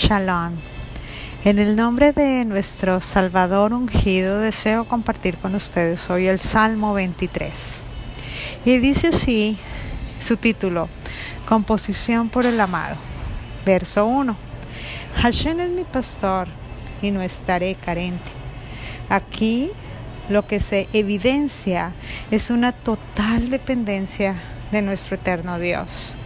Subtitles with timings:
[0.00, 0.54] Shalom.
[1.44, 7.78] En el nombre de nuestro Salvador ungido deseo compartir con ustedes hoy el Salmo 23.
[8.64, 9.58] Y dice así
[10.18, 10.88] su título,
[11.46, 12.96] Composición por el amado.
[13.66, 14.34] Verso 1.
[15.16, 16.48] Hashem es mi pastor
[17.02, 18.32] y no estaré carente.
[19.10, 19.70] Aquí
[20.30, 21.92] lo que se evidencia
[22.30, 24.34] es una total dependencia
[24.72, 26.16] de nuestro eterno Dios.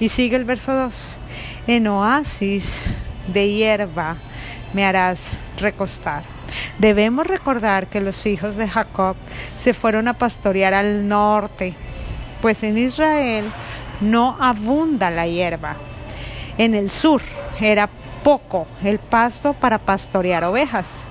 [0.00, 1.16] Y sigue el verso 2.
[1.66, 2.80] En oasis
[3.32, 4.16] de hierba
[4.72, 6.24] me harás recostar.
[6.78, 9.14] Debemos recordar que los hijos de Jacob
[9.56, 11.74] se fueron a pastorear al norte,
[12.40, 13.44] pues en Israel
[14.00, 15.76] no abunda la hierba.
[16.56, 17.20] En el sur
[17.60, 17.88] era
[18.24, 21.04] poco el pasto para pastorear ovejas.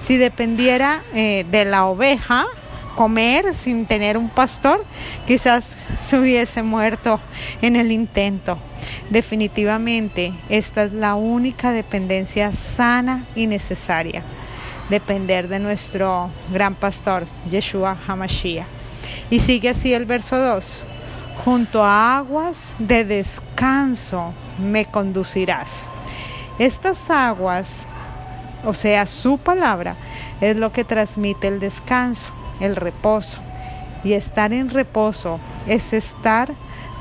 [0.00, 2.46] Si dependiera eh, de la oveja,
[2.96, 4.84] comer sin tener un pastor,
[5.26, 7.20] quizás se hubiese muerto
[7.62, 8.58] en el intento.
[9.10, 14.24] Definitivamente, esta es la única dependencia sana y necesaria,
[14.90, 18.66] depender de nuestro gran pastor, Yeshua Hamashiach.
[19.30, 20.82] Y sigue así el verso 2,
[21.44, 25.86] junto a aguas de descanso me conducirás.
[26.58, 27.84] Estas aguas,
[28.64, 29.96] o sea, su palabra,
[30.40, 33.40] es lo que transmite el descanso el reposo.
[34.04, 36.52] Y estar en reposo es estar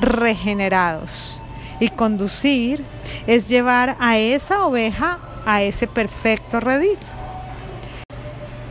[0.01, 1.41] regenerados.
[1.79, 2.83] Y conducir
[3.27, 6.97] es llevar a esa oveja a ese perfecto redil.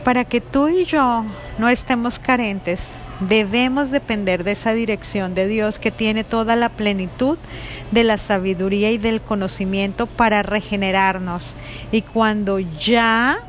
[0.03, 1.25] Para que tú y yo
[1.57, 2.91] no estemos carentes,
[3.21, 7.37] debemos depender de esa dirección de Dios que tiene toda la plenitud
[7.91, 11.55] de la sabiduría y del conocimiento para regenerarnos.
[11.91, 13.39] Y cuando ya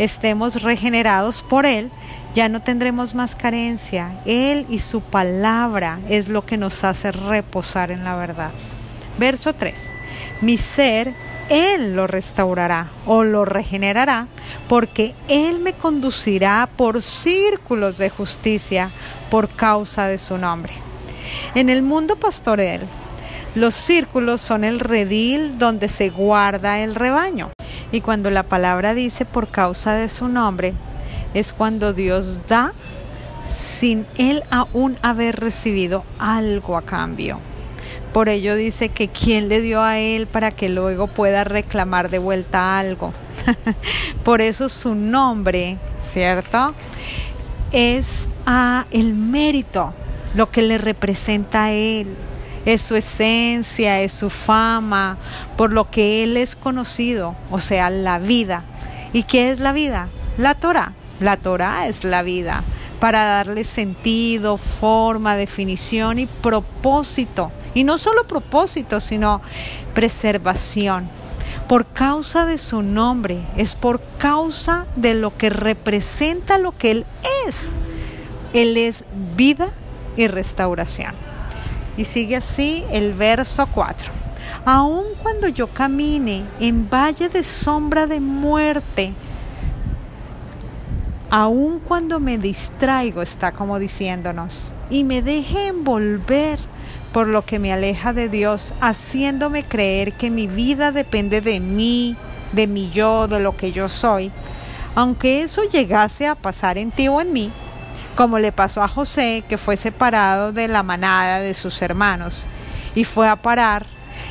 [0.00, 1.90] estemos regenerados por Él,
[2.34, 4.12] ya no tendremos más carencia.
[4.24, 8.52] Él y su palabra es lo que nos hace reposar en la verdad.
[9.18, 9.92] Verso 3.
[10.40, 11.14] Mi ser,
[11.50, 14.26] Él lo restaurará o lo regenerará,
[14.68, 18.90] porque Él me conducirá por círculos de justicia
[19.30, 20.72] por causa de su nombre.
[21.54, 22.80] En el mundo pastorel,
[23.54, 27.50] los círculos son el redil donde se guarda el rebaño.
[27.92, 30.74] Y cuando la palabra dice por causa de su nombre,
[31.34, 32.72] es cuando Dios da
[33.48, 37.40] sin Él aún haber recibido algo a cambio.
[38.12, 42.18] Por ello dice que quien le dio a Él para que luego pueda reclamar de
[42.18, 43.12] vuelta algo.
[44.24, 46.74] Por eso su nombre, ¿cierto?
[47.70, 49.94] Es a el mérito,
[50.34, 52.08] lo que le representa a Él.
[52.64, 55.16] Es su esencia, es su fama,
[55.56, 58.64] por lo que Él es conocido, o sea, la vida.
[59.12, 60.08] ¿Y qué es la vida?
[60.36, 60.92] La Torah.
[61.20, 62.62] La Torah es la vida
[63.00, 67.50] para darle sentido, forma, definición y propósito.
[67.74, 69.40] Y no solo propósito, sino
[69.94, 71.08] preservación.
[71.66, 77.06] Por causa de su nombre, es por causa de lo que representa lo que Él
[77.46, 77.68] es.
[78.52, 79.04] Él es
[79.36, 79.70] vida
[80.16, 81.29] y restauración.
[82.00, 84.10] Y sigue así el verso 4.
[84.64, 89.12] Aun cuando yo camine en valle de sombra de muerte,
[91.28, 96.58] aun cuando me distraigo, está como diciéndonos, y me deje envolver
[97.12, 102.16] por lo que me aleja de Dios, haciéndome creer que mi vida depende de mí,
[102.52, 104.32] de mi yo, de lo que yo soy,
[104.94, 107.52] aunque eso llegase a pasar en ti o en mí,
[108.16, 112.46] como le pasó a José, que fue separado de la manada de sus hermanos
[112.94, 113.86] y fue a parar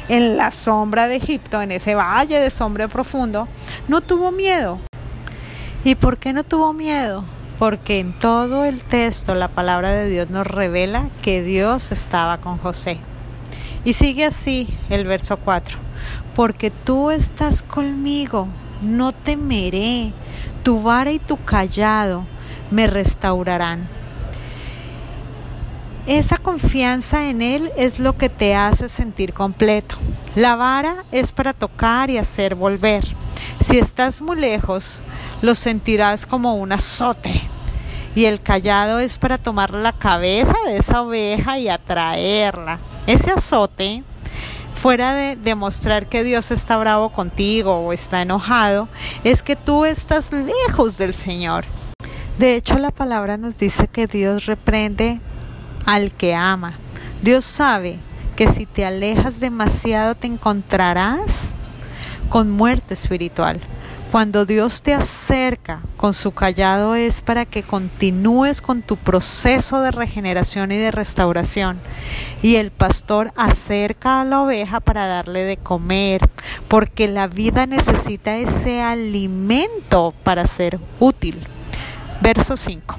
[0.08, 3.48] en la sombra de Egipto, en ese valle de sombra profundo,
[3.88, 4.80] no tuvo miedo,
[5.86, 7.24] ¿Y por qué no tuvo miedo?
[7.58, 12.58] Porque en todo el texto la palabra de Dios nos revela que Dios estaba con
[12.58, 12.98] José.
[13.86, 15.78] Y sigue así el verso 4.
[16.36, 18.48] Porque tú estás conmigo,
[18.82, 20.12] no temeré,
[20.64, 22.26] tu vara y tu callado
[22.72, 23.88] me restaurarán.
[26.08, 29.96] Esa confianza en Él es lo que te hace sentir completo.
[30.36, 33.04] La vara es para tocar y hacer volver.
[33.60, 35.04] Si estás muy lejos,
[35.42, 37.32] lo sentirás como un azote.
[38.16, 42.80] Y el callado es para tomar la cabeza de esa oveja y atraerla.
[43.06, 44.04] Ese azote,
[44.74, 48.88] fuera de demostrar que Dios está bravo contigo o está enojado,
[49.24, 51.66] es que tú estás lejos del Señor.
[52.40, 55.20] De hecho, la palabra nos dice que Dios reprende
[55.86, 56.72] al que ama.
[57.22, 58.00] Dios sabe
[58.38, 61.56] que si te alejas demasiado te encontrarás
[62.30, 63.60] con muerte espiritual.
[64.10, 69.92] Cuando Dios te acerca con su callado es para que continúes con tu proceso de
[69.92, 71.78] regeneración y de restauración.
[72.42, 76.22] Y el pastor acerca a la oveja para darle de comer,
[76.70, 81.46] porque la vida necesita ese alimento para ser útil.
[82.22, 82.98] Verso 5.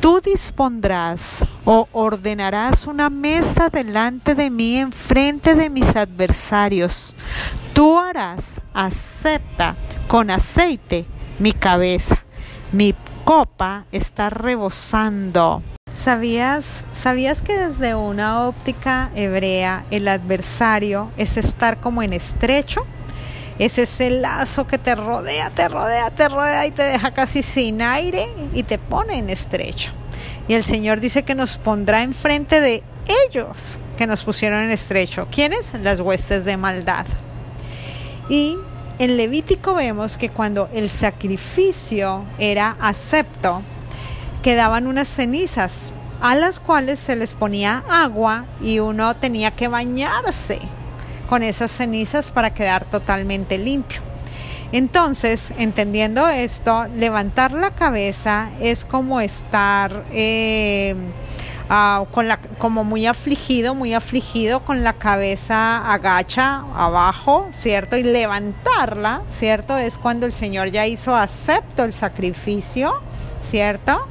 [0.00, 7.16] Tú dispondrás o ordenarás una mesa delante de mí en frente de mis adversarios.
[7.72, 9.74] Tú harás, acepta
[10.06, 11.06] con aceite
[11.38, 12.18] mi cabeza.
[12.72, 12.94] Mi
[13.24, 15.62] copa está rebosando.
[15.92, 22.86] ¿Sabías, ¿Sabías que desde una óptica hebrea el adversario es estar como en estrecho?
[23.58, 27.80] Es ese lazo que te rodea, te rodea, te rodea y te deja casi sin
[27.80, 29.92] aire y te pone en estrecho.
[30.48, 32.82] Y el Señor dice que nos pondrá enfrente de
[33.28, 35.26] ellos que nos pusieron en estrecho.
[35.30, 35.74] ¿Quiénes?
[35.82, 37.06] Las huestes de maldad.
[38.28, 38.56] Y
[38.98, 43.62] en Levítico vemos que cuando el sacrificio era acepto,
[44.42, 50.58] quedaban unas cenizas a las cuales se les ponía agua y uno tenía que bañarse
[51.26, 54.00] con esas cenizas para quedar totalmente limpio.
[54.72, 60.94] Entonces, entendiendo esto, levantar la cabeza es como estar eh,
[61.70, 62.04] ah,
[62.58, 67.96] como muy afligido, muy afligido, con la cabeza agacha abajo, ¿cierto?
[67.96, 69.76] Y levantarla, ¿cierto?
[69.76, 73.00] Es cuando el Señor ya hizo acepto el sacrificio,
[73.40, 74.08] ¿cierto?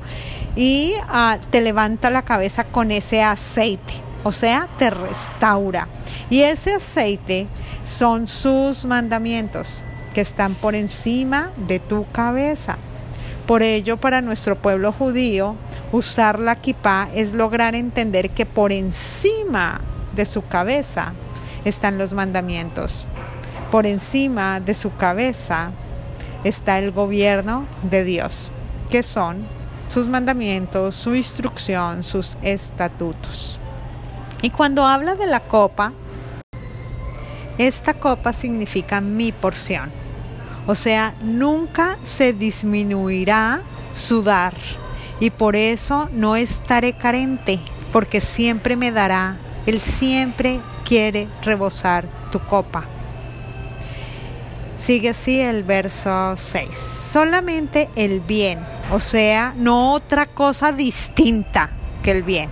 [0.55, 5.89] Y ah, te levanta la cabeza con ese aceite, o sea, te restaura.
[6.29, 7.47] Y ese aceite
[7.83, 9.83] son sus mandamientos
[10.13, 12.77] que están por encima de tu cabeza.
[13.45, 15.55] Por ello, para nuestro pueblo judío,
[15.91, 19.81] usar la kippah es lograr entender que por encima
[20.15, 21.13] de su cabeza
[21.63, 23.05] están los mandamientos.
[23.71, 25.71] Por encima de su cabeza
[26.43, 28.51] está el gobierno de Dios,
[28.89, 29.45] que son
[29.87, 33.59] sus mandamientos, su instrucción, sus estatutos.
[34.41, 35.93] Y cuando habla de la copa,
[37.57, 39.91] esta copa significa mi porción.
[40.67, 43.61] O sea, nunca se disminuirá
[43.93, 44.53] su dar.
[45.19, 47.59] Y por eso no estaré carente,
[47.91, 49.37] porque siempre me dará.
[49.65, 52.85] Él siempre quiere rebosar tu copa.
[54.75, 56.69] Sigue así el verso 6.
[56.75, 58.59] Solamente el bien,
[58.91, 61.71] o sea, no otra cosa distinta
[62.11, 62.49] el bien.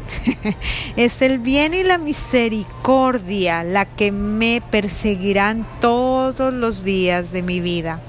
[0.96, 7.60] es el bien y la misericordia la que me perseguirán todos los días de mi
[7.60, 8.00] vida.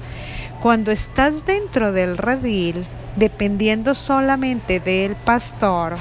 [0.61, 5.95] Cuando estás dentro del redil, dependiendo solamente del pastor,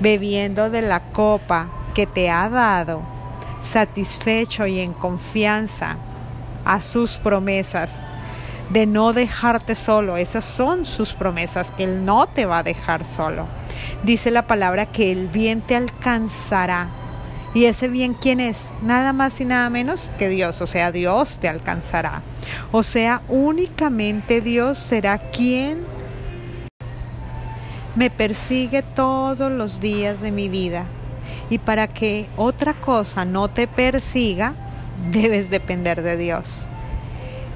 [0.00, 3.02] bebiendo de la copa que te ha dado,
[3.60, 5.96] satisfecho y en confianza
[6.64, 8.02] a sus promesas,
[8.70, 10.16] de no dejarte solo.
[10.16, 13.46] Esas son sus promesas, que Él no te va a dejar solo.
[14.02, 16.88] Dice la palabra que el bien te alcanzará.
[17.54, 18.70] ¿Y ese bien quién es?
[18.82, 20.60] Nada más y nada menos que Dios.
[20.60, 22.22] O sea, Dios te alcanzará.
[22.72, 25.78] O sea, únicamente Dios será quien
[27.94, 30.86] me persigue todos los días de mi vida.
[31.50, 34.54] Y para que otra cosa no te persiga,
[35.10, 36.66] debes depender de Dios.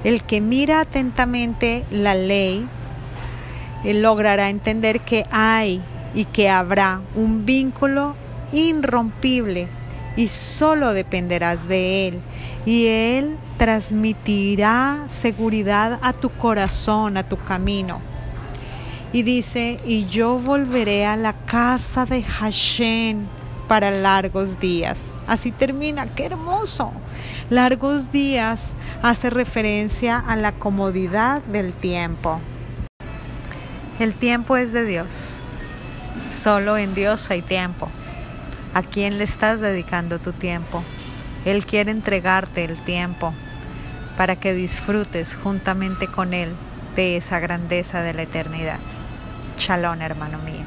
[0.03, 2.67] El que mira atentamente la ley,
[3.85, 5.81] él logrará entender que hay
[6.13, 8.15] y que habrá un vínculo
[8.51, 9.67] irrompible
[10.15, 12.19] y solo dependerás de Él.
[12.65, 17.99] Y Él transmitirá seguridad a tu corazón, a tu camino.
[19.11, 23.25] Y dice, y yo volveré a la casa de Hashem
[23.67, 25.01] para largos días.
[25.27, 26.91] Así termina, qué hermoso.
[27.49, 28.71] Largos días
[29.01, 32.39] hace referencia a la comodidad del tiempo.
[33.99, 35.42] El tiempo es de Dios.
[36.33, 37.89] Solo en Dios hay tiempo.
[38.73, 40.83] ¿A quién le estás dedicando tu tiempo?
[41.45, 43.33] Él quiere entregarte el tiempo
[44.17, 46.49] para que disfrutes juntamente con Él
[46.95, 48.79] de esa grandeza de la eternidad.
[49.57, 50.62] Shalom, hermano mío.